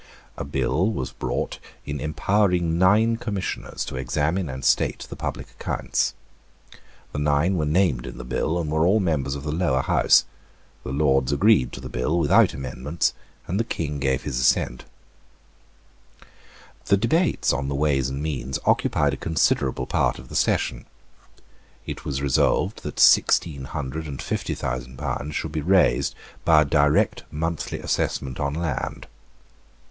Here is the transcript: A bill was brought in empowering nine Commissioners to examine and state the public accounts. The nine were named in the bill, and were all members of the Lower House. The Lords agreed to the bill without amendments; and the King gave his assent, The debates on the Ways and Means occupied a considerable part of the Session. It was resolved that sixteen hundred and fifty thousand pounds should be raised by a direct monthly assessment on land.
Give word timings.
A 0.35 0.43
bill 0.43 0.89
was 0.89 1.11
brought 1.11 1.59
in 1.85 1.99
empowering 1.99 2.79
nine 2.79 3.17
Commissioners 3.17 3.85
to 3.85 3.97
examine 3.97 4.49
and 4.49 4.65
state 4.65 5.05
the 5.07 5.15
public 5.15 5.51
accounts. 5.51 6.15
The 7.11 7.19
nine 7.19 7.55
were 7.55 7.67
named 7.67 8.07
in 8.07 8.17
the 8.17 8.23
bill, 8.23 8.57
and 8.57 8.71
were 8.71 8.83
all 8.83 8.99
members 8.99 9.35
of 9.35 9.43
the 9.43 9.51
Lower 9.51 9.83
House. 9.83 10.25
The 10.83 10.91
Lords 10.91 11.31
agreed 11.31 11.71
to 11.73 11.79
the 11.79 11.87
bill 11.87 12.17
without 12.17 12.55
amendments; 12.55 13.13
and 13.45 13.59
the 13.59 13.63
King 13.63 13.99
gave 13.99 14.23
his 14.23 14.39
assent, 14.39 14.85
The 16.85 16.97
debates 16.97 17.53
on 17.53 17.67
the 17.67 17.75
Ways 17.75 18.09
and 18.09 18.23
Means 18.23 18.57
occupied 18.65 19.13
a 19.13 19.17
considerable 19.17 19.85
part 19.85 20.17
of 20.17 20.29
the 20.29 20.35
Session. 20.35 20.87
It 21.85 22.05
was 22.05 22.23
resolved 22.23 22.81
that 22.81 22.99
sixteen 22.99 23.65
hundred 23.65 24.07
and 24.07 24.19
fifty 24.19 24.55
thousand 24.55 24.97
pounds 24.97 25.35
should 25.35 25.51
be 25.51 25.61
raised 25.61 26.15
by 26.43 26.63
a 26.63 26.65
direct 26.65 27.21
monthly 27.29 27.77
assessment 27.79 28.39
on 28.39 28.55
land. 28.55 29.05